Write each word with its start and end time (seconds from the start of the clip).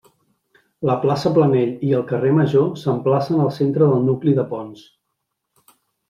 La 0.89 0.93
plaça 1.01 1.31
Planell 1.33 1.73
i 1.89 1.91
el 1.97 2.05
carrer 2.11 2.31
Major 2.37 2.65
s'emplacen 2.83 3.43
al 3.43 3.51
centre 3.57 3.89
del 3.91 4.01
nucli 4.09 4.33
de 4.39 4.47
Ponts. 4.55 4.81